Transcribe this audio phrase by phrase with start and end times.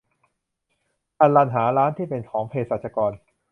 [1.19, 3.11] อัลลันหาร้านที่เป็นของเภสัชกร